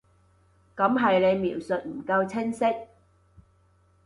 [0.75, 2.65] 噉係你描述唔夠清晰